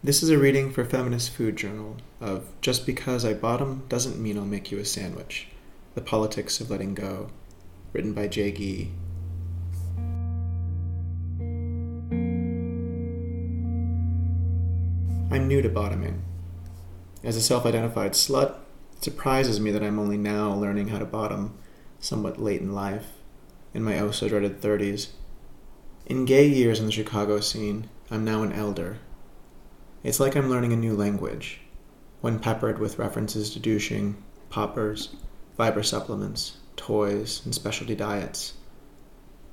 This 0.00 0.22
is 0.22 0.30
a 0.30 0.38
reading 0.38 0.70
for 0.70 0.84
Feminist 0.84 1.30
Food 1.30 1.56
Journal 1.56 1.96
of 2.20 2.52
Just 2.60 2.86
Because 2.86 3.24
I 3.24 3.34
Bottom 3.34 3.82
Doesn't 3.88 4.16
Mean 4.16 4.38
I'll 4.38 4.44
Make 4.44 4.70
You 4.70 4.78
a 4.78 4.84
Sandwich 4.84 5.48
The 5.96 6.00
Politics 6.00 6.60
of 6.60 6.70
Letting 6.70 6.94
Go, 6.94 7.30
written 7.92 8.12
by 8.12 8.28
Jay 8.28 8.52
Gee. 8.52 8.92
I'm 15.32 15.48
new 15.48 15.60
to 15.62 15.68
bottoming. 15.68 16.22
As 17.24 17.34
a 17.34 17.40
self 17.40 17.66
identified 17.66 18.12
slut, 18.12 18.54
it 18.96 19.02
surprises 19.02 19.58
me 19.58 19.72
that 19.72 19.82
I'm 19.82 19.98
only 19.98 20.16
now 20.16 20.54
learning 20.54 20.88
how 20.88 21.00
to 21.00 21.06
bottom, 21.06 21.58
somewhat 21.98 22.40
late 22.40 22.60
in 22.60 22.72
life, 22.72 23.14
in 23.74 23.82
my 23.82 23.98
oh 23.98 24.12
so 24.12 24.28
dreaded 24.28 24.60
30s. 24.60 25.08
In 26.06 26.24
gay 26.24 26.46
years 26.46 26.78
in 26.78 26.86
the 26.86 26.92
Chicago 26.92 27.40
scene, 27.40 27.90
I'm 28.12 28.24
now 28.24 28.44
an 28.44 28.52
elder. 28.52 29.00
It's 30.08 30.18
like 30.18 30.36
I'm 30.36 30.48
learning 30.48 30.72
a 30.72 30.76
new 30.76 30.96
language, 30.96 31.60
when 32.22 32.38
peppered 32.38 32.78
with 32.78 32.98
references 32.98 33.50
to 33.50 33.60
douching, 33.60 34.16
poppers, 34.48 35.14
fiber 35.54 35.82
supplements, 35.82 36.56
toys, 36.76 37.42
and 37.44 37.54
specialty 37.54 37.94
diets. 37.94 38.54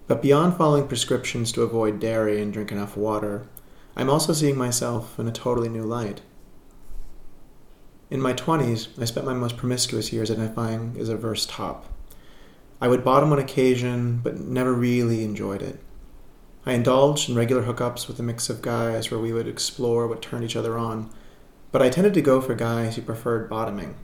But 0.07 0.21
beyond 0.21 0.55
following 0.55 0.87
prescriptions 0.87 1.51
to 1.51 1.63
avoid 1.63 1.99
dairy 1.99 2.41
and 2.41 2.53
drink 2.53 2.71
enough 2.71 2.95
water, 2.95 3.49
I'm 3.97 4.09
also 4.09 4.31
seeing 4.31 4.57
myself 4.57 5.19
in 5.19 5.27
a 5.27 5.31
totally 5.33 5.67
new 5.67 5.83
light. 5.83 6.21
In 8.09 8.21
my 8.21 8.31
20s, 8.31 8.97
I 8.97 9.03
spent 9.03 9.25
my 9.25 9.33
most 9.33 9.57
promiscuous 9.57 10.13
years 10.13 10.31
identifying 10.31 10.95
as 10.97 11.09
a 11.09 11.17
verse 11.17 11.45
top. 11.45 11.93
I 12.79 12.87
would 12.87 13.03
bottom 13.03 13.33
on 13.33 13.39
occasion, 13.39 14.21
but 14.23 14.39
never 14.39 14.73
really 14.73 15.25
enjoyed 15.25 15.61
it. 15.61 15.81
I 16.65 16.73
indulged 16.73 17.29
in 17.29 17.35
regular 17.35 17.63
hookups 17.63 18.07
with 18.07 18.19
a 18.19 18.23
mix 18.23 18.49
of 18.49 18.63
guys 18.63 19.11
where 19.11 19.19
we 19.19 19.31
would 19.31 19.47
explore 19.47 20.07
what 20.07 20.23
turned 20.23 20.43
each 20.43 20.55
other 20.55 20.77
on, 20.77 21.11
but 21.71 21.81
I 21.81 21.89
tended 21.89 22.15
to 22.15 22.21
go 22.21 22.41
for 22.41 22.55
guys 22.55 22.95
who 22.95 23.03
preferred 23.03 23.49
bottoming. 23.49 23.95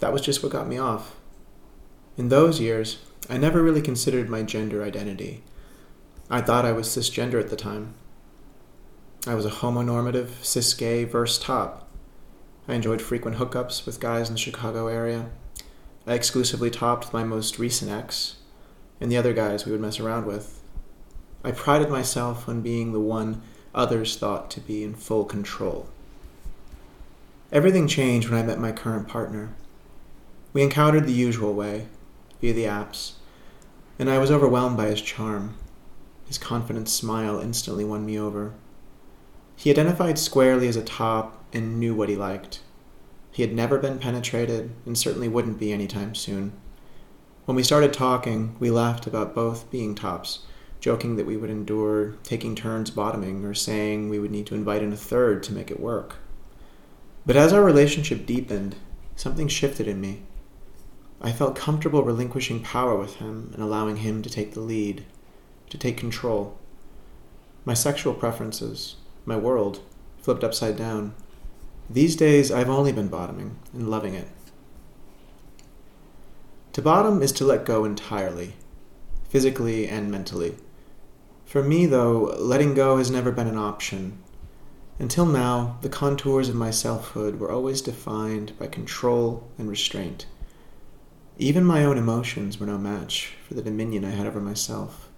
That 0.00 0.12
was 0.12 0.22
just 0.22 0.42
what 0.42 0.50
got 0.50 0.66
me 0.66 0.76
off. 0.76 1.14
In 2.16 2.30
those 2.30 2.60
years, 2.60 2.98
I 3.30 3.36
never 3.36 3.62
really 3.62 3.80
considered 3.80 4.28
my 4.28 4.42
gender 4.42 4.82
identity. 4.82 5.44
I 6.28 6.40
thought 6.40 6.64
I 6.64 6.72
was 6.72 6.88
cisgender 6.88 7.40
at 7.40 7.48
the 7.48 7.56
time. 7.56 7.94
I 9.24 9.34
was 9.34 9.46
a 9.46 9.50
homonormative, 9.50 10.42
cis 10.42 10.74
gay, 10.74 11.04
verse 11.04 11.38
top. 11.38 11.88
I 12.66 12.74
enjoyed 12.74 13.00
frequent 13.00 13.36
hookups 13.36 13.86
with 13.86 14.00
guys 14.00 14.28
in 14.28 14.34
the 14.34 14.40
Chicago 14.40 14.88
area. 14.88 15.30
I 16.06 16.14
exclusively 16.14 16.70
topped 16.70 17.12
my 17.12 17.22
most 17.22 17.58
recent 17.58 17.90
ex, 17.90 18.36
and 19.00 19.12
the 19.12 19.16
other 19.16 19.32
guys 19.32 19.64
we 19.64 19.72
would 19.72 19.80
mess 19.80 20.00
around 20.00 20.26
with. 20.26 20.57
I 21.44 21.52
prided 21.52 21.88
myself 21.88 22.48
on 22.48 22.62
being 22.62 22.92
the 22.92 23.00
one 23.00 23.42
others 23.74 24.16
thought 24.16 24.50
to 24.50 24.60
be 24.60 24.82
in 24.82 24.94
full 24.94 25.24
control. 25.24 25.88
Everything 27.52 27.86
changed 27.86 28.28
when 28.28 28.38
I 28.38 28.46
met 28.46 28.58
my 28.58 28.72
current 28.72 29.08
partner. 29.08 29.54
We 30.52 30.62
encountered 30.62 31.06
the 31.06 31.12
usual 31.12 31.54
way, 31.54 31.86
via 32.40 32.52
the 32.52 32.64
apps, 32.64 33.12
and 33.98 34.10
I 34.10 34.18
was 34.18 34.30
overwhelmed 34.30 34.76
by 34.76 34.86
his 34.86 35.00
charm. 35.00 35.54
His 36.26 36.38
confident 36.38 36.88
smile 36.88 37.38
instantly 37.38 37.84
won 37.84 38.04
me 38.04 38.18
over. 38.18 38.54
He 39.56 39.70
identified 39.70 40.18
squarely 40.18 40.68
as 40.68 40.76
a 40.76 40.82
top 40.82 41.42
and 41.52 41.80
knew 41.80 41.94
what 41.94 42.08
he 42.08 42.16
liked. 42.16 42.60
He 43.30 43.42
had 43.42 43.54
never 43.54 43.78
been 43.78 43.98
penetrated 43.98 44.70
and 44.84 44.98
certainly 44.98 45.28
wouldn't 45.28 45.58
be 45.58 45.72
anytime 45.72 46.14
soon. 46.14 46.52
When 47.44 47.56
we 47.56 47.62
started 47.62 47.92
talking, 47.92 48.56
we 48.58 48.70
laughed 48.70 49.06
about 49.06 49.34
both 49.34 49.70
being 49.70 49.94
tops, 49.94 50.40
joking 50.80 51.16
that 51.16 51.26
we 51.26 51.36
would 51.36 51.50
endure 51.50 52.14
taking 52.22 52.54
turns 52.54 52.90
bottoming 52.90 53.44
or 53.44 53.54
saying 53.54 54.08
we 54.08 54.18
would 54.18 54.30
need 54.30 54.46
to 54.46 54.54
invite 54.54 54.82
in 54.82 54.92
a 54.92 54.96
third 54.96 55.42
to 55.42 55.52
make 55.52 55.70
it 55.70 55.80
work. 55.80 56.16
But 57.26 57.36
as 57.36 57.52
our 57.52 57.64
relationship 57.64 58.24
deepened, 58.24 58.76
something 59.16 59.48
shifted 59.48 59.88
in 59.88 60.00
me. 60.00 60.22
I 61.20 61.32
felt 61.32 61.56
comfortable 61.56 62.04
relinquishing 62.04 62.62
power 62.62 62.96
with 62.96 63.16
him 63.16 63.50
and 63.52 63.62
allowing 63.62 63.98
him 63.98 64.22
to 64.22 64.30
take 64.30 64.54
the 64.54 64.60
lead, 64.60 65.04
to 65.70 65.76
take 65.76 65.96
control. 65.96 66.56
My 67.64 67.74
sexual 67.74 68.14
preferences, 68.14 68.96
my 69.26 69.36
world, 69.36 69.80
flipped 70.22 70.44
upside 70.44 70.76
down. 70.76 71.14
These 71.90 72.16
days, 72.16 72.52
I've 72.52 72.70
only 72.70 72.92
been 72.92 73.08
bottoming 73.08 73.58
and 73.72 73.90
loving 73.90 74.14
it. 74.14 74.28
To 76.74 76.82
bottom 76.82 77.22
is 77.22 77.32
to 77.32 77.44
let 77.44 77.64
go 77.64 77.84
entirely, 77.84 78.54
physically 79.28 79.88
and 79.88 80.10
mentally. 80.10 80.54
For 81.48 81.62
me, 81.62 81.86
though, 81.86 82.24
letting 82.38 82.74
go 82.74 82.98
has 82.98 83.10
never 83.10 83.32
been 83.32 83.46
an 83.46 83.56
option. 83.56 84.18
Until 84.98 85.24
now, 85.24 85.78
the 85.80 85.88
contours 85.88 86.50
of 86.50 86.54
my 86.54 86.70
selfhood 86.70 87.40
were 87.40 87.50
always 87.50 87.80
defined 87.80 88.52
by 88.58 88.66
control 88.66 89.50
and 89.56 89.66
restraint. 89.66 90.26
Even 91.38 91.64
my 91.64 91.86
own 91.86 91.96
emotions 91.96 92.60
were 92.60 92.66
no 92.66 92.76
match 92.76 93.32
for 93.46 93.54
the 93.54 93.62
dominion 93.62 94.04
I 94.04 94.10
had 94.10 94.26
over 94.26 94.42
myself. 94.42 95.08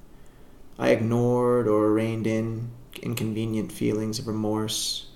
I 0.79 0.91
ignored 0.91 1.67
or 1.67 1.91
reined 1.93 2.29
in 2.29 2.71
inconvenient 3.03 3.73
feelings 3.73 4.21
of 4.21 4.29
remorse, 4.29 5.09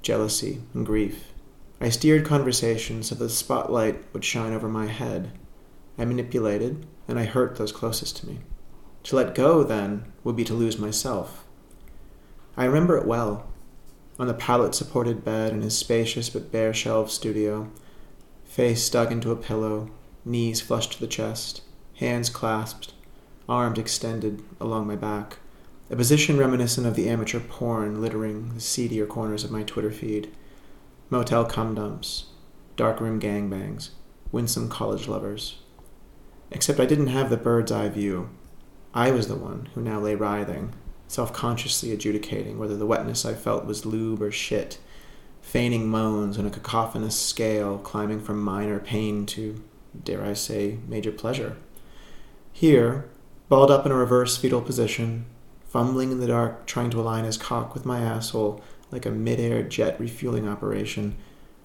jealousy, 0.00 0.62
and 0.72 0.86
grief. 0.86 1.34
I 1.78 1.90
steered 1.90 2.24
conversation 2.24 3.02
so 3.02 3.14
that 3.16 3.24
the 3.24 3.28
spotlight 3.28 4.02
would 4.14 4.24
shine 4.24 4.54
over 4.54 4.70
my 4.70 4.86
head. 4.86 5.30
I 5.98 6.06
manipulated, 6.06 6.86
and 7.06 7.18
I 7.18 7.24
hurt 7.24 7.56
those 7.56 7.70
closest 7.70 8.16
to 8.16 8.26
me. 8.26 8.38
To 9.08 9.16
let 9.16 9.34
go, 9.34 9.64
then, 9.64 10.12
would 10.22 10.36
be 10.36 10.44
to 10.44 10.54
lose 10.54 10.78
myself. 10.78 11.44
I 12.56 12.64
remember 12.64 12.96
it 12.96 13.06
well. 13.06 13.46
On 14.18 14.26
the 14.26 14.34
pallet 14.34 14.74
supported 14.74 15.24
bed 15.24 15.52
in 15.52 15.62
his 15.62 15.76
spacious 15.76 16.28
but 16.28 16.52
bare 16.52 16.74
shelved 16.74 17.10
studio, 17.10 17.70
face 18.44 18.88
dug 18.90 19.10
into 19.10 19.30
a 19.30 19.36
pillow, 19.36 19.90
knees 20.24 20.60
flushed 20.60 20.92
to 20.92 21.00
the 21.00 21.06
chest, 21.06 21.62
hands 21.96 22.28
clasped, 22.28 22.92
arms 23.48 23.78
extended 23.78 24.42
along 24.60 24.86
my 24.86 24.96
back 24.96 25.38
a 25.90 25.96
position 25.96 26.36
reminiscent 26.36 26.86
of 26.86 26.94
the 26.94 27.08
amateur 27.08 27.40
porn 27.40 28.02
littering 28.02 28.54
the 28.54 28.60
seedier 28.60 29.06
corners 29.06 29.42
of 29.42 29.50
my 29.50 29.62
Twitter 29.62 29.90
feed. 29.90 30.30
Motel 31.08 31.46
cum 31.46 31.74
dumps, 31.74 32.26
darkroom 32.76 33.18
gangbangs, 33.18 33.90
winsome 34.30 34.68
college 34.68 35.08
lovers. 35.08 35.60
Except 36.50 36.78
I 36.78 36.84
didn't 36.84 37.06
have 37.06 37.30
the 37.30 37.38
bird's 37.38 37.72
eye 37.72 37.88
view. 37.88 38.28
I 38.98 39.12
was 39.12 39.28
the 39.28 39.36
one 39.36 39.68
who 39.74 39.80
now 39.80 40.00
lay 40.00 40.16
writhing, 40.16 40.74
self 41.06 41.32
consciously 41.32 41.92
adjudicating 41.92 42.58
whether 42.58 42.76
the 42.76 42.84
wetness 42.84 43.24
I 43.24 43.32
felt 43.34 43.64
was 43.64 43.86
lube 43.86 44.20
or 44.20 44.32
shit, 44.32 44.78
feigning 45.40 45.86
moans 45.86 46.36
on 46.36 46.44
a 46.46 46.50
cacophonous 46.50 47.16
scale 47.16 47.78
climbing 47.78 48.18
from 48.18 48.42
minor 48.42 48.80
pain 48.80 49.24
to, 49.26 49.62
dare 50.02 50.24
I 50.24 50.32
say, 50.32 50.78
major 50.88 51.12
pleasure. 51.12 51.56
Here, 52.52 53.08
balled 53.48 53.70
up 53.70 53.86
in 53.86 53.92
a 53.92 53.94
reverse 53.94 54.36
fetal 54.36 54.60
position, 54.60 55.26
fumbling 55.68 56.10
in 56.10 56.18
the 56.18 56.26
dark, 56.26 56.66
trying 56.66 56.90
to 56.90 57.00
align 57.00 57.24
his 57.24 57.38
cock 57.38 57.74
with 57.74 57.86
my 57.86 58.00
asshole 58.00 58.60
like 58.90 59.06
a 59.06 59.12
mid-air 59.12 59.62
jet 59.62 60.00
refueling 60.00 60.48
operation, 60.48 61.16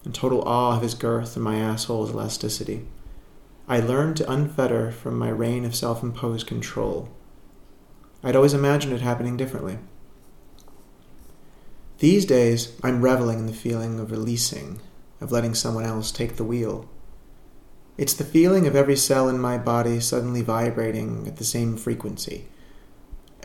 in 0.04 0.12
total 0.12 0.42
awe 0.42 0.76
of 0.76 0.82
his 0.82 0.94
girth 0.94 1.34
and 1.34 1.44
my 1.44 1.56
asshole's 1.56 2.12
elasticity. 2.12 2.86
I 3.66 3.80
learned 3.80 4.18
to 4.18 4.24
unfetter 4.30 4.92
from 4.92 5.18
my 5.18 5.30
reign 5.30 5.64
of 5.64 5.74
self 5.74 6.00
imposed 6.00 6.46
control. 6.46 7.08
I'd 8.24 8.34
always 8.34 8.54
imagined 8.54 8.94
it 8.94 9.02
happening 9.02 9.36
differently. 9.36 9.78
These 11.98 12.24
days, 12.24 12.74
I'm 12.82 13.02
reveling 13.02 13.38
in 13.38 13.46
the 13.46 13.52
feeling 13.52 14.00
of 14.00 14.10
releasing, 14.10 14.80
of 15.20 15.30
letting 15.30 15.54
someone 15.54 15.84
else 15.84 16.10
take 16.10 16.36
the 16.36 16.44
wheel. 16.44 16.88
It's 17.98 18.14
the 18.14 18.24
feeling 18.24 18.66
of 18.66 18.74
every 18.74 18.96
cell 18.96 19.28
in 19.28 19.38
my 19.38 19.58
body 19.58 20.00
suddenly 20.00 20.40
vibrating 20.40 21.28
at 21.28 21.36
the 21.36 21.44
same 21.44 21.76
frequency, 21.76 22.46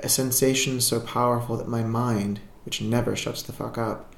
a 0.01 0.07
sensation 0.07 0.79
so 0.79 1.01
powerful 1.01 1.57
that 1.57 1.67
my 1.67 1.83
mind, 1.83 2.39
which 2.63 2.81
never 2.81 3.17
shuts 3.17 3.41
the 3.41 3.53
fuck 3.53 3.77
up, 3.77 4.15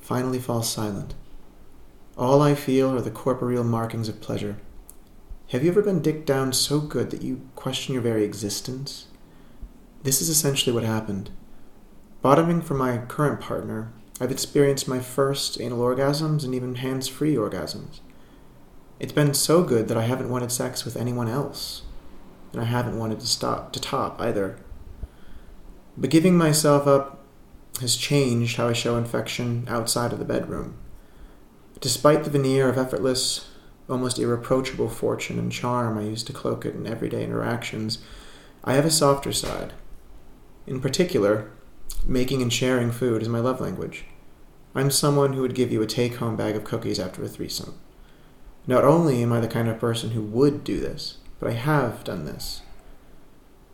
finally 0.00 0.38
falls 0.38 0.72
silent. 0.72 1.14
All 2.16 2.40
I 2.40 2.54
feel 2.54 2.96
are 2.96 3.02
the 3.02 3.10
corporeal 3.10 3.62
markings 3.62 4.08
of 4.08 4.22
pleasure. 4.22 4.56
Have 5.48 5.62
you 5.62 5.70
ever 5.70 5.82
been 5.82 6.00
dicked 6.00 6.26
down 6.26 6.54
so 6.54 6.80
good 6.80 7.10
that 7.10 7.22
you 7.22 7.42
question 7.54 7.92
your 7.92 8.02
very 8.02 8.24
existence? 8.24 9.06
This 10.08 10.22
is 10.22 10.30
essentially 10.30 10.72
what 10.72 10.84
happened. 10.84 11.28
Bottoming 12.22 12.62
for 12.62 12.72
my 12.72 12.96
current 12.96 13.42
partner, 13.42 13.92
I've 14.18 14.30
experienced 14.30 14.88
my 14.88 15.00
first 15.00 15.60
anal 15.60 15.80
orgasms 15.80 16.44
and 16.44 16.54
even 16.54 16.76
hands 16.76 17.08
free 17.08 17.34
orgasms. 17.34 18.00
It's 18.98 19.12
been 19.12 19.34
so 19.34 19.62
good 19.62 19.86
that 19.88 19.98
I 19.98 20.04
haven't 20.04 20.30
wanted 20.30 20.50
sex 20.50 20.86
with 20.86 20.96
anyone 20.96 21.28
else. 21.28 21.82
And 22.54 22.62
I 22.62 22.64
haven't 22.64 22.98
wanted 22.98 23.20
to 23.20 23.26
stop 23.26 23.70
to 23.74 23.80
top 23.82 24.18
either. 24.18 24.56
But 25.98 26.08
giving 26.08 26.38
myself 26.38 26.86
up 26.86 27.22
has 27.82 27.94
changed 27.94 28.56
how 28.56 28.68
I 28.68 28.72
show 28.72 28.96
infection 28.96 29.66
outside 29.68 30.14
of 30.14 30.18
the 30.18 30.24
bedroom. 30.24 30.78
Despite 31.82 32.24
the 32.24 32.30
veneer 32.30 32.70
of 32.70 32.78
effortless, 32.78 33.46
almost 33.90 34.18
irreproachable 34.18 34.88
fortune 34.88 35.38
and 35.38 35.52
charm 35.52 35.98
I 35.98 36.04
use 36.04 36.22
to 36.22 36.32
cloak 36.32 36.64
it 36.64 36.74
in 36.74 36.86
everyday 36.86 37.22
interactions, 37.22 37.98
I 38.64 38.72
have 38.72 38.86
a 38.86 38.90
softer 38.90 39.34
side. 39.34 39.74
In 40.68 40.82
particular, 40.82 41.50
making 42.04 42.42
and 42.42 42.52
sharing 42.52 42.92
food 42.92 43.22
is 43.22 43.28
my 43.28 43.38
love 43.40 43.58
language. 43.58 44.04
I'm 44.74 44.90
someone 44.90 45.32
who 45.32 45.40
would 45.40 45.54
give 45.54 45.72
you 45.72 45.80
a 45.80 45.86
take 45.86 46.16
home 46.16 46.36
bag 46.36 46.56
of 46.56 46.64
cookies 46.64 47.00
after 47.00 47.24
a 47.24 47.28
threesome. 47.28 47.78
Not 48.66 48.84
only 48.84 49.22
am 49.22 49.32
I 49.32 49.40
the 49.40 49.48
kind 49.48 49.66
of 49.70 49.80
person 49.80 50.10
who 50.10 50.20
would 50.20 50.64
do 50.64 50.78
this, 50.78 51.16
but 51.40 51.48
I 51.48 51.54
have 51.54 52.04
done 52.04 52.26
this. 52.26 52.60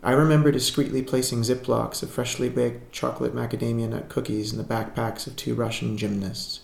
I 0.04 0.12
remember 0.12 0.52
discreetly 0.52 1.02
placing 1.02 1.40
ziplocs 1.40 2.00
of 2.04 2.10
freshly 2.10 2.48
baked 2.48 2.92
chocolate 2.92 3.34
macadamia 3.34 3.88
nut 3.88 4.08
cookies 4.08 4.52
in 4.52 4.58
the 4.58 4.62
backpacks 4.62 5.26
of 5.26 5.34
two 5.34 5.56
Russian 5.56 5.98
gymnasts, 5.98 6.60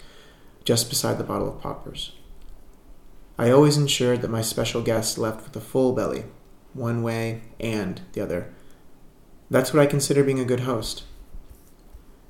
just 0.62 0.88
beside 0.88 1.18
the 1.18 1.24
bottle 1.24 1.48
of 1.48 1.60
poppers. 1.60 2.12
I 3.36 3.50
always 3.50 3.76
ensured 3.76 4.22
that 4.22 4.30
my 4.30 4.42
special 4.42 4.82
guests 4.82 5.18
left 5.18 5.42
with 5.42 5.56
a 5.56 5.60
full 5.60 5.92
belly, 5.92 6.26
one 6.72 7.02
way 7.02 7.42
and 7.58 8.02
the 8.12 8.20
other. 8.20 8.54
That's 9.50 9.74
what 9.74 9.82
I 9.82 9.86
consider 9.86 10.22
being 10.22 10.38
a 10.38 10.44
good 10.44 10.60
host. 10.60 11.02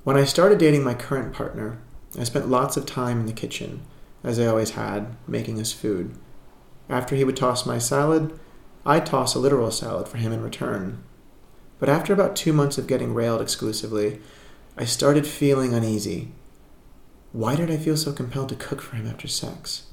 When 0.05 0.17
I 0.17 0.25
started 0.25 0.59
dating 0.59 0.83
my 0.83 0.95
current 0.95 1.35
partner, 1.35 1.79
I 2.19 2.25
spent 2.25 2.49
lots 2.49 2.79
of 2.79 2.87
time 2.87 3.21
in 3.21 3.27
the 3.27 3.33
kitchen, 3.33 3.83
as 4.25 4.41
I 4.41 4.47
always 4.47 4.71
had, 4.71 5.17
making 5.29 5.61
us 5.61 5.73
food. 5.73 6.17
After 6.89 7.15
he 7.15 7.25
would 7.25 7.37
toss 7.37 7.67
my 7.67 7.79
salad, 7.79 8.39
I'd 8.87 9.05
toss 9.05 9.35
a 9.35 9.39
literal 9.39 9.71
salad 9.71 10.09
for 10.09 10.17
him 10.17 10.33
in 10.33 10.43
return. 10.43 11.05
But 11.79 11.91
after 11.91 12.13
about 12.13 12.35
two 12.35 12.55
months 12.55 12.79
of 12.79 12.87
getting 12.87 13.13
railed 13.13 13.43
exclusively, 13.43 14.21
I 14.77 14.87
started 14.87 15.27
feeling 15.27 15.75
uneasy. 15.75 16.33
Why 17.33 17.55
did 17.55 17.71
I 17.71 17.77
feel 17.77 17.99
so 17.99 18.13
compelled 18.13 18.49
to 18.49 18.55
cook 18.57 18.81
for 18.81 18.97
him 18.97 19.07
after 19.07 19.29
sex? 19.29 19.85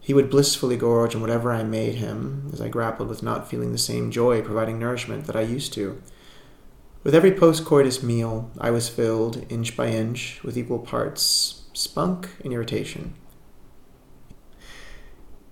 He 0.00 0.14
would 0.14 0.30
blissfully 0.30 0.76
gorge 0.76 1.14
on 1.14 1.20
whatever 1.20 1.52
I 1.52 1.64
made 1.64 1.96
him, 1.96 2.50
as 2.52 2.60
I 2.60 2.68
grappled 2.68 3.08
with 3.08 3.22
not 3.22 3.48
feeling 3.48 3.72
the 3.72 3.78
same 3.78 4.10
joy 4.10 4.40
providing 4.40 4.78
nourishment 4.78 5.26
that 5.26 5.36
I 5.36 5.40
used 5.40 5.72
to. 5.74 6.00
With 7.04 7.14
every 7.14 7.32
post 7.32 7.66
coitus 7.66 8.02
meal, 8.02 8.50
I 8.58 8.70
was 8.70 8.88
filled, 8.88 9.44
inch 9.50 9.76
by 9.76 9.88
inch, 9.88 10.42
with 10.42 10.56
equal 10.56 10.78
parts 10.78 11.64
spunk 11.74 12.30
and 12.42 12.50
irritation. 12.50 13.12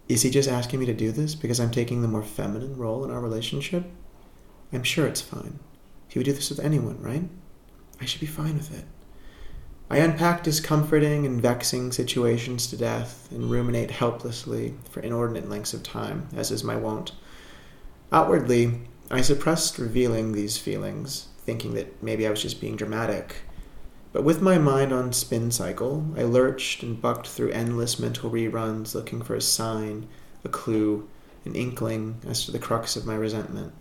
Is 0.09 0.23
he 0.23 0.31
just 0.31 0.49
asking 0.49 0.81
me 0.81 0.87
to 0.87 0.95
do 0.95 1.13
this 1.13 1.35
because 1.35 1.61
I'm 1.61 1.71
taking 1.71 2.01
the 2.01 2.09
more 2.09 2.23
feminine 2.23 2.79
role 2.79 3.05
in 3.05 3.11
our 3.11 3.21
relationship? 3.21 3.85
I'm 4.73 4.83
sure 4.83 5.07
it's 5.07 5.21
fine. 5.21 5.59
He 6.09 6.19
would 6.19 6.25
do 6.25 6.33
this 6.33 6.49
with 6.49 6.59
anyone, 6.61 6.99
right? 7.03 7.29
I 8.01 8.07
should 8.07 8.23
be 8.23 8.27
fine 8.27 8.55
with 8.55 8.75
it. 8.75 8.87
I 9.91 9.99
unpack 9.99 10.43
discomforting 10.43 11.27
and 11.27 11.43
vexing 11.43 11.93
situations 11.93 12.67
to 12.69 12.79
death 12.79 13.31
and 13.31 13.51
ruminate 13.51 13.91
helplessly 13.91 14.73
for 14.89 15.01
inordinate 15.01 15.51
lengths 15.51 15.75
of 15.75 15.83
time, 15.83 16.29
as 16.35 16.51
is 16.51 16.65
my 16.65 16.77
wont. 16.77 17.13
Outwardly, 18.11 18.81
I 19.11 19.21
suppressed 19.21 19.79
revealing 19.79 20.33
these 20.33 20.57
feelings, 20.57 21.29
thinking 21.45 21.75
that 21.75 22.03
maybe 22.03 22.27
I 22.27 22.31
was 22.31 22.43
just 22.43 22.61
being 22.61 22.77
dramatic. 22.77 23.37
But 24.13 24.25
with 24.25 24.43
my 24.43 24.59
mind 24.59 24.93
on 24.93 25.13
spin 25.13 25.51
cycle, 25.51 26.07
I 26.17 26.23
lurched 26.23 26.83
and 26.83 27.01
bucked 27.01 27.27
through 27.27 27.51
endless 27.51 27.99
mental 27.99 28.31
reruns 28.31 28.95
looking 28.95 29.23
for 29.23 29.35
a 29.35 29.41
sign, 29.41 30.07
a 30.45 30.49
clue, 30.49 31.09
an 31.45 31.55
inkling 31.55 32.21
as 32.27 32.45
to 32.45 32.53
the 32.53 32.59
crux 32.59 32.95
of 32.95 33.07
my 33.07 33.15
resentment. 33.15 33.73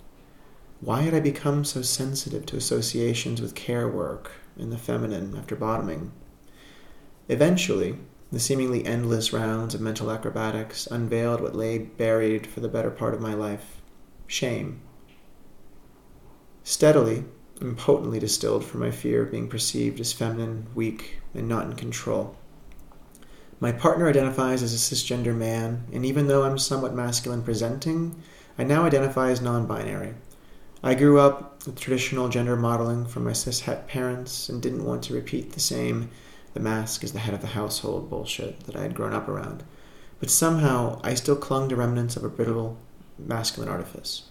Why 0.79 1.01
had 1.01 1.13
I 1.13 1.19
become 1.19 1.63
so 1.63 1.81
sensitive 1.81 2.45
to 2.47 2.57
associations 2.57 3.41
with 3.41 3.53
care 3.53 3.87
work 3.87 4.31
and 4.57 4.71
the 4.71 4.77
feminine 4.77 5.35
after 5.37 5.55
bottoming? 5.55 6.11
Eventually, 7.29 7.97
the 8.31 8.39
seemingly 8.39 8.85
endless 8.85 9.33
rounds 9.33 9.75
of 9.75 9.81
mental 9.81 10.09
acrobatics 10.09 10.87
unveiled 10.87 11.41
what 11.41 11.55
lay 11.55 11.77
buried 11.77 12.47
for 12.47 12.61
the 12.61 12.69
better 12.69 12.89
part 12.89 13.13
of 13.13 13.21
my 13.21 13.33
life 13.33 13.81
shame. 14.25 14.81
Steadily, 16.63 17.25
impotently 17.61 18.19
distilled 18.19 18.65
from 18.65 18.79
my 18.79 18.91
fear 18.91 19.23
of 19.23 19.31
being 19.31 19.47
perceived 19.47 19.99
as 19.99 20.13
feminine, 20.13 20.67
weak, 20.75 21.19
and 21.33 21.47
not 21.47 21.65
in 21.65 21.73
control. 21.73 22.35
My 23.59 23.71
partner 23.71 24.09
identifies 24.09 24.63
as 24.63 24.73
a 24.73 24.77
cisgender 24.77 25.35
man, 25.35 25.83
and 25.93 26.05
even 26.05 26.27
though 26.27 26.43
I'm 26.43 26.57
somewhat 26.57 26.95
masculine 26.95 27.43
presenting, 27.43 28.15
I 28.57 28.63
now 28.63 28.83
identify 28.83 29.29
as 29.29 29.41
non 29.41 29.67
binary. 29.67 30.15
I 30.83 30.95
grew 30.95 31.19
up 31.19 31.65
with 31.65 31.79
traditional 31.79 32.27
gender 32.27 32.55
modeling 32.55 33.05
from 33.05 33.23
my 33.23 33.31
cishet 33.31 33.87
parents 33.87 34.49
and 34.49 34.61
didn't 34.61 34.83
want 34.83 35.03
to 35.03 35.13
repeat 35.13 35.51
the 35.51 35.59
same 35.59 36.09
the 36.53 36.59
mask 36.59 37.03
is 37.03 37.13
the 37.13 37.19
head 37.19 37.33
of 37.33 37.41
the 37.41 37.47
household 37.47 38.09
bullshit 38.09 38.61
that 38.65 38.75
I 38.75 38.81
had 38.81 38.93
grown 38.93 39.13
up 39.13 39.27
around. 39.27 39.63
But 40.19 40.29
somehow 40.29 40.99
I 41.03 41.13
still 41.13 41.35
clung 41.35 41.69
to 41.69 41.75
remnants 41.75 42.17
of 42.17 42.23
a 42.23 42.29
brittle 42.29 42.77
masculine 43.17 43.69
artifice. 43.69 44.23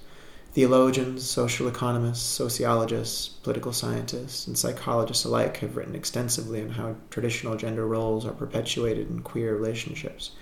Theologians, 0.52 1.23
social 1.23 1.69
economists, 1.69 2.25
sociologists, 2.25 3.29
political 3.29 3.73
scientists, 3.73 4.49
and 4.49 4.58
psychologists 4.58 5.25
alike 5.25 5.58
have 5.58 5.76
written 5.76 5.94
extensively 5.94 6.61
on 6.61 6.70
how 6.70 6.97
traditional 7.08 7.56
gender 7.56 7.87
roles 7.87 8.26
are 8.26 8.32
perpetuated 8.32 9.08
in 9.08 9.20
queer 9.20 9.55
relationships. 9.55 10.32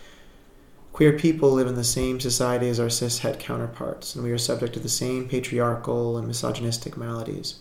Queer 0.95 1.19
people 1.19 1.51
live 1.51 1.67
in 1.67 1.75
the 1.75 1.85
same 1.85 2.19
society 2.21 2.71
as 2.71 2.81
our 2.81 2.87
cishet 2.87 3.39
counterparts, 3.39 4.15
and 4.15 4.25
we 4.25 4.33
are 4.33 4.39
subject 4.39 4.73
to 4.73 4.81
the 4.81 4.89
same 4.89 5.29
patriarchal 5.29 6.17
and 6.17 6.27
misogynistic 6.27 6.97
maladies. 6.97 7.57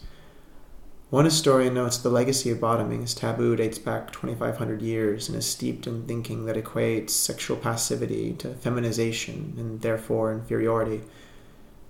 One 1.10 1.26
historian 1.26 1.74
notes 1.74 1.98
the 1.98 2.10
legacy 2.10 2.50
of 2.50 2.62
bottoming 2.62 3.04
as 3.04 3.14
taboo 3.14 3.58
dates 3.58 3.78
back 3.78 4.14
2,500 4.14 4.82
years 4.82 5.28
and 5.28 5.38
is 5.38 5.46
steeped 5.46 5.86
in 5.86 6.04
thinking 6.04 6.46
that 6.46 6.56
equates 6.56 7.10
sexual 7.10 7.58
passivity 7.58 8.34
to 8.40 8.54
feminization 8.56 9.54
and 9.58 9.82
therefore 9.82 10.32
inferiority 10.32 11.02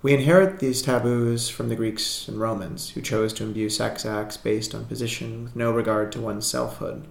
we 0.00 0.14
inherit 0.14 0.60
these 0.60 0.80
taboos 0.80 1.48
from 1.48 1.68
the 1.68 1.74
Greeks 1.74 2.28
and 2.28 2.38
Romans, 2.38 2.90
who 2.90 3.02
chose 3.02 3.32
to 3.32 3.42
imbue 3.42 3.68
sex 3.68 4.06
acts 4.06 4.36
based 4.36 4.72
on 4.72 4.84
position 4.84 5.42
with 5.42 5.56
no 5.56 5.72
regard 5.72 6.12
to 6.12 6.20
one's 6.20 6.46
selfhood. 6.46 7.08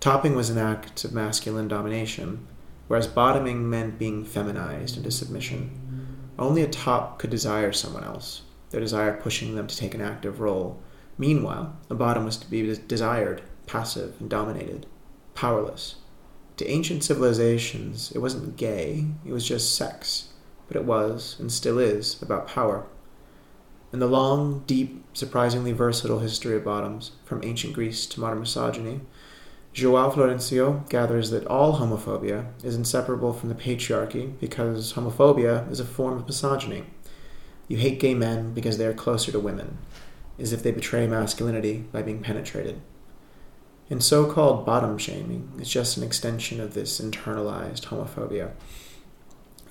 Topping 0.00 0.34
was 0.34 0.50
an 0.50 0.58
act 0.58 1.04
of 1.04 1.12
masculine 1.12 1.68
domination, 1.68 2.48
whereas 2.88 3.06
bottoming 3.06 3.70
meant 3.70 3.96
being 3.96 4.24
feminized 4.24 4.96
into 4.96 5.12
submission. 5.12 6.16
Only 6.36 6.62
a 6.62 6.68
top 6.68 7.20
could 7.20 7.30
desire 7.30 7.72
someone 7.72 8.02
else, 8.02 8.42
their 8.70 8.80
desire 8.80 9.16
pushing 9.16 9.54
them 9.54 9.68
to 9.68 9.76
take 9.76 9.94
an 9.94 10.00
active 10.00 10.40
role. 10.40 10.82
Meanwhile, 11.16 11.76
a 11.88 11.94
bottom 11.94 12.24
was 12.24 12.38
to 12.38 12.50
be 12.50 12.76
desired, 12.88 13.42
passive, 13.68 14.16
and 14.18 14.28
dominated, 14.28 14.86
powerless. 15.36 15.94
To 16.56 16.68
ancient 16.68 17.04
civilizations, 17.04 18.10
it 18.12 18.18
wasn't 18.18 18.56
gay, 18.56 19.06
it 19.24 19.30
was 19.32 19.46
just 19.46 19.76
sex 19.76 20.30
but 20.70 20.76
it 20.76 20.86
was, 20.86 21.34
and 21.40 21.50
still 21.50 21.80
is, 21.80 22.22
about 22.22 22.46
power. 22.46 22.86
In 23.92 23.98
the 23.98 24.06
long, 24.06 24.62
deep, 24.68 25.02
surprisingly 25.14 25.72
versatile 25.72 26.20
history 26.20 26.56
of 26.56 26.64
bottoms, 26.64 27.10
from 27.24 27.42
ancient 27.42 27.72
Greece 27.72 28.06
to 28.06 28.20
modern 28.20 28.38
misogyny, 28.38 29.00
Joao 29.72 30.12
Florencio 30.12 30.88
gathers 30.88 31.30
that 31.30 31.46
all 31.48 31.80
homophobia 31.80 32.46
is 32.62 32.76
inseparable 32.76 33.32
from 33.32 33.48
the 33.48 33.54
patriarchy 33.56 34.38
because 34.38 34.92
homophobia 34.92 35.68
is 35.72 35.80
a 35.80 35.84
form 35.84 36.18
of 36.18 36.26
misogyny. 36.28 36.84
You 37.66 37.76
hate 37.78 37.98
gay 37.98 38.14
men 38.14 38.54
because 38.54 38.78
they 38.78 38.86
are 38.86 38.94
closer 38.94 39.32
to 39.32 39.40
women, 39.40 39.78
as 40.38 40.52
if 40.52 40.62
they 40.62 40.70
betray 40.70 41.08
masculinity 41.08 41.78
by 41.90 42.02
being 42.02 42.22
penetrated. 42.22 42.80
And 43.90 44.04
so 44.04 44.24
called 44.24 44.64
bottom 44.64 44.98
shaming 44.98 45.50
is 45.60 45.68
just 45.68 45.96
an 45.96 46.04
extension 46.04 46.60
of 46.60 46.74
this 46.74 47.00
internalized 47.00 47.86
homophobia 47.86 48.52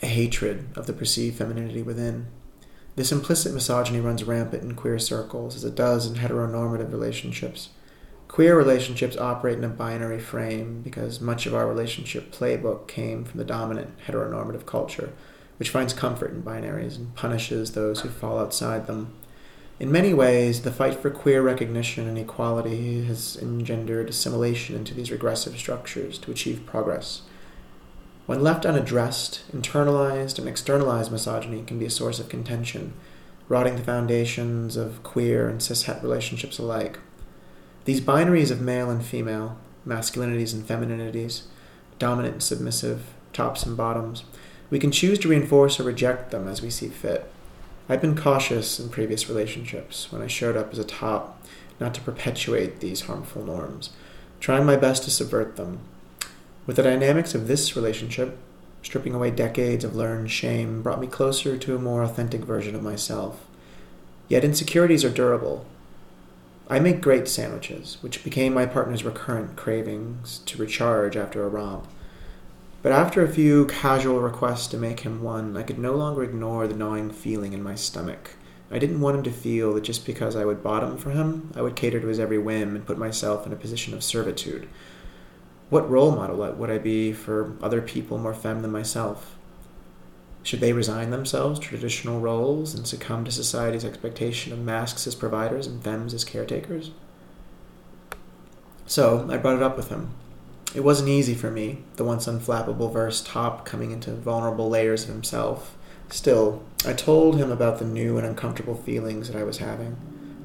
a 0.01 0.08
hatred 0.08 0.68
of 0.75 0.88
the 0.88 0.94
perceived 0.94 1.38
femininity 1.38 1.82
within. 1.82 2.27
This 2.96 3.12
implicit 3.12 3.53
misogyny 3.53 4.00
runs 4.00 4.24
rampant 4.24 4.63
in 4.63 4.75
queer 4.75 5.00
circles, 5.00 5.56
as 5.56 5.63
it 5.63 5.75
does 5.75 6.06
in 6.06 6.15
heteronormative 6.15 6.91
relationships. 6.91 7.70
Queer 8.27 8.58
relationships 8.58 9.18
operate 9.18 9.58
in 9.58 9.63
a 9.63 9.70
binary 9.70 10.20
frame 10.20 10.82
because 10.82 11.20
much 11.20 11.46
of 11.46 11.56
our 11.56 11.68
relationship 11.68 12.32
playbook 12.32 12.88
came 12.88 13.24
from 13.24 13.38
the 13.38 13.46
dominant 13.46 13.98
heteronormative 14.06 14.65
culture, 14.65 15.13
which 15.58 15.70
finds 15.72 15.94
comfort 15.94 16.32
in 16.32 16.44
binaries 16.44 16.96
and 16.96 17.15
punishes 17.15 17.72
those 17.72 18.01
who 18.01 18.10
fall 18.10 18.38
outside 18.38 18.86
them. 18.86 19.13
In 19.79 19.91
many 19.91 20.13
ways, 20.13 20.62
the 20.62 20.72
fight 20.72 20.96
for 20.96 21.10
queer 21.10 21.41
recognition 21.41 22.08
and 22.08 22.18
equality 22.18 23.06
has 23.06 23.38
engendered 23.41 24.10
assimilation 24.10 24.75
into 24.75 24.94
these 24.94 25.12
regressive 25.12 25.58
structures 25.58 26.18
to 26.20 26.32
achieve 26.32 26.65
progress. 26.65 27.22
When 28.29 28.43
left 28.43 28.63
unaddressed, 28.63 29.41
internalized 29.51 30.38
and 30.38 30.48
externalized 30.48 31.12
misogyny 31.12 31.63
can 31.63 31.79
be 31.79 31.88
a 31.88 31.89
source 31.89 32.19
of 32.19 32.29
contention, 32.29 32.93
rotting 33.48 33.75
the 33.75 33.81
foundations 33.81 34.77
of 34.77 35.01
queer 35.01 35.50
and 35.50 35.59
cishet 35.59 36.03
relationships 36.03 36.59
alike. 36.59 37.00
These 37.86 38.01
binaries 38.01 38.51
of 38.51 38.62
male 38.62 38.91
and 38.91 39.03
female, 39.03 39.57
masculinities 39.83 40.53
and 40.53 40.63
femininities, 40.63 41.45
dominant 41.98 42.33
and 42.33 42.43
submissive, 42.43 43.15
tops 43.33 43.65
and 43.65 43.75
bottoms, 43.75 44.25
we 44.69 44.77
can 44.77 44.91
choose 44.91 45.17
to 45.17 45.27
reinforce 45.27 45.79
or 45.79 45.83
reject 45.83 46.29
them 46.29 46.48
as 46.48 46.62
we 46.62 46.69
see 46.69 46.89
fit. 46.89 47.31
I've 47.89 48.00
been 48.00 48.15
cautious 48.15 48.79
in 48.79 48.89
previous 48.89 49.27
relationships 49.27 50.12
when 50.12 50.21
I 50.21 50.27
showed 50.27 50.55
up 50.55 50.71
as 50.71 50.77
a 50.77 50.83
top 50.83 51.43
not 51.79 51.95
to 51.95 52.01
perpetuate 52.01 52.79
these 52.79 53.01
harmful 53.01 53.43
norms, 53.43 53.89
trying 54.39 54.67
my 54.67 54.75
best 54.75 55.01
to 55.05 55.09
subvert 55.09 55.55
them, 55.55 55.79
with 56.70 56.76
the 56.76 56.84
dynamics 56.84 57.34
of 57.34 57.48
this 57.48 57.76
relationship, 57.76 58.38
stripping 58.84 59.16
away 59.16 59.32
decades 59.32 59.84
of 59.84 59.96
learned 59.96 60.30
shame 60.30 60.84
brought 60.84 61.02
me 61.02 61.08
closer 61.08 61.58
to 61.58 61.76
a 61.76 61.80
more 61.80 62.04
authentic 62.04 62.42
version 62.42 62.76
of 62.76 62.84
myself. 62.84 63.44
Yet 64.28 64.44
insecurities 64.44 65.04
are 65.04 65.10
durable. 65.10 65.66
I 66.70 66.78
make 66.80 67.02
great 67.02 67.28
sandwiches, 67.28 67.98
which 68.02 68.24
became 68.24 68.54
my 68.54 68.68
partner's 68.68 69.04
recurrent 69.04 69.56
cravings 69.56 70.44
to 70.46 70.60
recharge 70.60 71.18
after 71.18 71.44
a 71.44 71.50
romp. 71.50 71.88
But 72.84 72.92
after 72.92 73.24
a 73.24 73.34
few 73.34 73.66
casual 73.66 74.20
requests 74.20 74.68
to 74.68 74.78
make 74.78 75.00
him 75.00 75.24
one, 75.24 75.58
I 75.58 75.64
could 75.64 75.80
no 75.80 75.96
longer 75.96 76.22
ignore 76.22 76.68
the 76.68 76.76
gnawing 76.76 77.10
feeling 77.10 77.54
in 77.54 77.64
my 77.64 77.74
stomach. 77.74 78.36
I 78.70 78.78
didn't 78.78 79.02
want 79.02 79.18
him 79.18 79.24
to 79.24 79.32
feel 79.32 79.74
that 79.74 79.86
just 79.86 80.06
because 80.06 80.36
I 80.36 80.46
would 80.46 80.62
bottom 80.62 81.00
for 81.00 81.10
him, 81.10 81.52
I 81.56 81.64
would 81.64 81.76
cater 81.76 82.00
to 82.00 82.06
his 82.06 82.20
every 82.20 82.38
whim 82.38 82.76
and 82.76 82.86
put 82.86 83.00
myself 83.00 83.48
in 83.48 83.54
a 83.54 83.56
position 83.56 83.96
of 83.96 84.04
servitude. 84.04 84.70
What 85.70 85.90
role 85.90 86.16
model 86.16 86.38
would 86.38 86.70
I 86.72 86.80
be 86.80 87.14
for 87.14 87.56
other 87.62 87.82
people 87.82 88.18
more 88.18 88.34
femme 88.34 88.62
than 88.62 88.72
myself? 88.72 89.36
Should 90.42 90.62
they 90.62 90.74
resign 90.74 91.12
themselves 91.12 91.60
to 91.60 91.68
traditional 91.68 92.20
roles 92.20 92.74
and 92.74 92.88
succumb 92.88 93.24
to 93.26 93.32
society's 93.32 93.86
expectation 93.86 94.52
of 94.52 94.60
mascs 94.60 95.06
as 95.06 95.14
providers 95.14 95.68
and 95.68 95.84
femmes 95.84 96.14
as 96.14 96.24
caretakers? 96.24 96.92
So 98.88 99.28
I 99.30 99.38
brought 99.38 99.58
it 99.58 99.64
up 99.64 99.78
with 99.78 99.90
him. 99.90 100.16
It 100.74 100.84
wasn't 100.84 101.10
easy 101.10 101.36
for 101.36 101.52
me, 101.52 101.84
the 101.98 102.04
once 102.04 102.26
unflappable 102.26 102.92
verse 102.92 103.22
top 103.22 103.66
coming 103.66 103.92
into 103.92 104.12
vulnerable 104.12 104.70
layers 104.70 105.04
of 105.04 105.10
himself. 105.10 105.76
Still, 106.10 106.64
I 106.84 106.94
told 106.94 107.38
him 107.38 107.52
about 107.52 107.78
the 107.78 107.86
new 107.86 108.18
and 108.18 108.26
uncomfortable 108.26 108.76
feelings 108.76 109.28
that 109.28 109.40
I 109.40 109.44
was 109.44 109.60
having, 109.60 109.98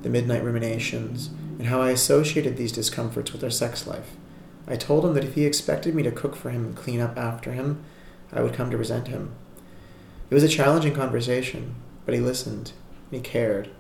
the 0.03 0.11
midnight 0.11 0.45
ruminations, 0.45 1.31
and 1.59 1.69
how 1.69 1.81
I 1.81 1.91
associated 1.91 2.59
these 2.59 2.73
discomforts 2.73 3.33
with 3.33 3.43
our 3.43 3.51
sex 3.51 3.87
life. 3.87 4.17
I 4.67 4.77
told 4.77 5.05
him 5.05 5.15
that 5.15 5.25
if 5.25 5.35
he 5.35 5.45
expected 5.45 5.95
me 5.95 6.03
to 6.05 6.11
cook 6.11 6.37
for 6.37 6.51
him 6.51 6.65
and 6.65 6.77
clean 6.77 7.01
up 7.01 7.19
after 7.19 7.53
him, 7.53 7.85
I 8.33 8.43
would 8.43 8.55
come 8.55 8.71
to 8.71 8.79
resent 8.79 9.09
him. 9.09 9.35
It 10.31 10.35
was 10.35 10.43
a 10.43 10.49
challenging 10.49 10.95
conversation, 10.95 11.75
but 12.05 12.15
he 12.15 12.21
listened. 12.21 12.73
and 13.11 13.23
He 13.23 13.31
cared. 13.31 13.71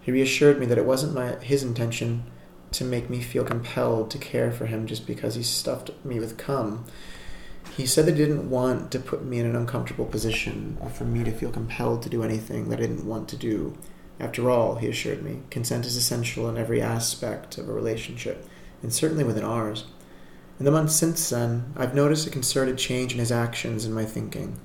He 0.00 0.10
reassured 0.10 0.58
me 0.58 0.66
that 0.66 0.78
it 0.78 0.84
wasn't 0.84 1.14
my, 1.14 1.36
his 1.36 1.62
intention 1.62 2.24
to 2.72 2.84
make 2.84 3.08
me 3.08 3.20
feel 3.20 3.44
compelled 3.44 4.10
to 4.10 4.18
care 4.18 4.50
for 4.50 4.66
him 4.66 4.86
just 4.86 5.06
because 5.06 5.34
he 5.34 5.42
stuffed 5.42 5.90
me 6.04 6.18
with 6.18 6.38
cum. 6.38 6.84
He 7.76 7.86
said 7.86 8.06
that 8.06 8.16
he 8.16 8.24
didn't 8.24 8.50
want 8.50 8.90
to 8.90 8.98
put 8.98 9.24
me 9.24 9.38
in 9.38 9.46
an 9.46 9.56
uncomfortable 9.56 10.04
position 10.04 10.76
or 10.80 10.90
for 10.90 11.04
me 11.04 11.22
to 11.24 11.30
feel 11.30 11.50
compelled 11.50 12.02
to 12.02 12.08
do 12.08 12.22
anything 12.22 12.68
that 12.68 12.80
I 12.80 12.82
didn't 12.82 13.06
want 13.06 13.28
to 13.28 13.36
do. 13.36 13.78
After 14.18 14.50
all, 14.50 14.76
he 14.76 14.88
assured 14.88 15.22
me, 15.22 15.40
consent 15.50 15.86
is 15.86 15.96
essential 15.96 16.48
in 16.48 16.58
every 16.58 16.82
aspect 16.82 17.58
of 17.58 17.68
a 17.68 17.72
relationship, 17.72 18.46
and 18.82 18.92
certainly 18.92 19.24
within 19.24 19.44
ours. 19.44 19.84
In 20.58 20.64
the 20.64 20.70
months 20.70 20.94
since 20.94 21.30
then, 21.30 21.72
I've 21.76 21.94
noticed 21.94 22.26
a 22.26 22.30
concerted 22.30 22.78
change 22.78 23.12
in 23.12 23.18
his 23.18 23.32
actions 23.32 23.84
and 23.84 23.94
my 23.94 24.04
thinking. 24.04 24.60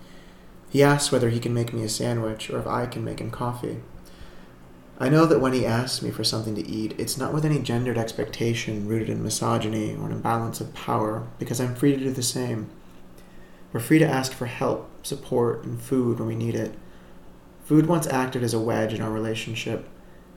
He 0.70 0.84
asks 0.84 1.12
whether 1.12 1.30
he 1.30 1.40
can 1.40 1.54
make 1.54 1.74
me 1.74 1.84
a 1.84 1.90
sandwich 1.90 2.50
or 2.50 2.60
if 2.60 2.68
I 2.68 2.86
can 2.86 3.04
make 3.04 3.20
him 3.20 3.32
coffee. 3.32 3.82
I 5.00 5.10
know 5.10 5.26
that 5.28 5.40
when 5.40 5.54
he 5.54 5.66
asks 5.66 6.02
me 6.02 6.10
for 6.10 6.24
something 6.24 6.56
to 6.56 6.68
eat, 6.68 7.00
it's 7.00 7.18
not 7.18 7.32
with 7.32 7.46
any 7.46 7.60
gendered 7.60 8.00
expectation 8.00 8.88
rooted 8.88 9.10
in 9.10 9.24
misogyny 9.24 9.96
or 9.96 10.08
an 10.08 10.12
imbalance 10.12 10.60
of 10.60 10.74
power, 10.74 11.28
because 11.38 11.62
I'm 11.62 11.76
free 11.76 11.92
to 11.92 12.00
do 12.00 12.12
the 12.12 12.24
same. 12.24 12.70
We're 13.72 13.80
free 13.80 14.00
to 14.00 14.08
ask 14.08 14.34
for 14.34 14.48
help, 14.48 15.06
support, 15.06 15.64
and 15.64 15.80
food 15.80 16.18
when 16.18 16.28
we 16.28 16.36
need 16.36 16.56
it. 16.56 16.74
Food 17.64 17.86
once 17.86 18.08
acted 18.08 18.44
as 18.44 18.56
a 18.56 18.60
wedge 18.60 18.94
in 18.94 19.02
our 19.02 19.12
relationship, 19.12 19.88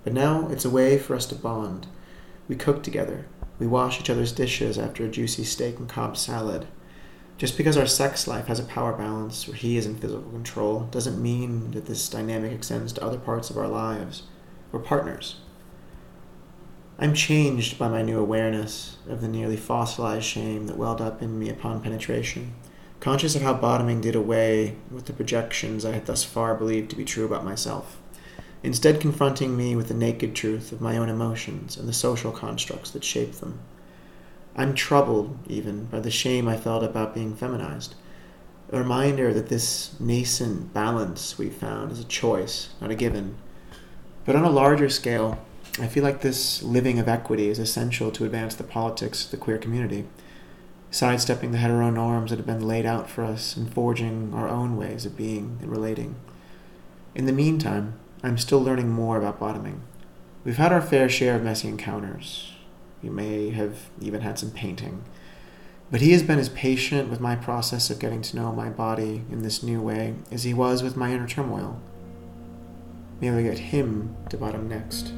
but 0.05 0.13
now 0.13 0.49
it's 0.49 0.65
a 0.65 0.71
way 0.71 0.99
for 0.99 1.15
us 1.15 1.27
to 1.27 1.35
bond. 1.35 1.87
We 2.47 2.57
cook 2.57 2.83
together. 2.83 3.27
We 3.61 3.67
wash 3.67 4.01
each 4.01 4.11
other's 4.11 4.33
dishes 4.33 4.79
after 4.79 5.05
a 5.05 5.09
juicy 5.09 5.45
steak 5.45 5.79
and 5.79 5.89
Cobb 5.89 6.17
salad. 6.17 6.67
Just 7.37 7.57
because 7.57 7.77
our 7.77 7.87
sex 7.87 8.27
life 8.27 8.47
has 8.47 8.59
a 8.59 8.65
power 8.65 8.95
balance 8.95 9.47
where 9.47 9.57
he 9.57 9.77
is 9.77 9.87
in 9.87 9.97
physical 9.97 10.31
control 10.31 10.89
doesn't 10.91 11.23
mean 11.23 11.71
that 11.73 11.87
this 11.87 12.09
dynamic 12.09 12.53
extends 12.53 12.93
to 12.95 13.05
other 13.05 13.19
parts 13.19 13.51
of 13.51 13.59
our 13.59 13.69
lives. 13.69 14.25
We're 14.73 14.81
partners. 14.81 15.37
I'm 16.99 17.15
changed 17.15 17.79
by 17.79 17.89
my 17.89 18.03
new 18.03 18.19
awareness 18.19 18.97
of 19.09 19.21
the 19.21 19.29
nearly 19.29 19.57
fossilized 19.57 20.25
shame 20.25 20.67
that 20.67 20.77
welled 20.77 21.01
up 21.01 21.23
in 21.23 21.39
me 21.39 21.49
upon 21.51 21.83
penetration, 21.83 22.55
conscious 22.99 23.35
of 23.35 23.43
how 23.43 23.55
bottoming 23.55 24.01
did 24.01 24.15
away 24.15 24.77
with 24.91 25.07
the 25.07 25.13
projections 25.13 25.85
I 25.85 25.93
had 25.93 26.07
thus 26.07 26.25
far 26.25 26.55
believed 26.55 26.91
to 26.91 26.97
be 26.97 27.05
true 27.05 27.25
about 27.25 27.45
myself, 27.45 27.99
instead 28.63 29.01
confronting 29.01 29.57
me 29.57 29.75
with 29.77 29.89
the 29.89 29.95
naked 29.95 30.35
truth 30.35 30.73
of 30.73 30.81
my 30.81 30.97
own 30.97 31.09
emotions 31.09 31.77
and 31.77 31.89
the 31.89 31.93
social 31.93 32.33
constructs 32.33 32.91
that 32.91 33.05
shape 33.05 33.33
them. 33.37 33.59
I'm 34.57 34.75
troubled, 34.75 35.39
even, 35.47 35.85
by 35.87 36.01
the 36.01 36.11
shame 36.11 36.49
I 36.49 36.57
felt 36.57 36.83
about 36.83 37.15
being 37.15 37.35
feminized. 37.35 37.95
A 38.73 38.79
reminder 38.79 39.33
that 39.33 39.49
this 39.49 39.99
nascent 39.99 40.75
balance 40.75 41.39
we 41.39 41.51
found 41.51 41.93
is 41.93 42.01
a 42.01 42.05
choice, 42.05 42.71
not 42.81 42.91
a 42.91 42.95
given 42.95 43.37
but 44.25 44.37
on 44.37 44.45
a 44.45 44.51
larger 44.51 44.89
scale, 44.89 45.39
I 45.79 45.87
feel 45.87 46.05
like 46.05 46.21
this 46.21 46.63
living 46.63 46.99
of 46.99 47.09
equity 47.09 47.49
is 47.49 47.59
essential 47.59 48.11
to 48.13 48.25
advance 48.25 48.55
the 48.55 48.65
politics 48.65 49.25
of 49.25 49.31
the 49.31 49.37
queer 49.37 49.59
community, 49.59 50.07
sidestepping 50.91 51.53
the 51.53 51.59
hetero 51.59 51.91
norms 51.91 52.31
that 52.31 52.37
have 52.37 52.47
been 52.47 52.67
laid 52.67 52.85
out 52.85 53.09
for 53.09 53.25
us 53.25 53.57
and 53.57 53.73
forging 53.73 54.33
our 54.35 54.49
own 54.49 54.77
ways 54.77 55.07
of 55.07 55.17
being 55.17 55.59
and 55.63 55.71
relating. 55.71 56.17
In 57.15 57.27
the 57.27 57.33
meantime, 57.33 57.95
I'm 58.23 58.37
still 58.37 58.63
learning 58.63 58.91
more 58.91 59.17
about 59.17 59.41
bottoming. 59.41 59.83
We've 60.45 60.59
had 60.59 60.73
our 60.73 60.83
fair 60.83 61.09
share 61.09 61.37
of 61.37 61.43
messy 61.43 61.69
encounters. 61.69 62.53
We 63.03 63.09
may 63.09 63.51
have 63.51 63.89
even 64.01 64.21
had 64.21 64.39
some 64.39 64.51
painting. 64.51 65.05
But 65.91 66.03
he 66.03 66.13
has 66.13 66.23
been 66.23 66.39
as 66.39 66.51
patient 66.51 67.09
with 67.09 67.19
my 67.19 67.35
process 67.35 67.89
of 67.91 67.99
getting 67.99 68.23
to 68.23 68.37
know 68.37 68.53
my 68.53 68.69
body 68.69 69.25
in 69.31 69.43
this 69.43 69.63
new 69.63 69.81
way 69.81 70.15
as 70.31 70.45
he 70.45 70.53
was 70.53 70.83
with 70.83 70.97
my 70.97 71.13
inner 71.13 71.27
turmoil. 71.27 71.81
May 73.21 73.31
we 73.31 73.43
get 73.43 73.59
him 73.59 74.17
to 74.29 74.37
bottom 74.37 74.69
next. 74.69 75.13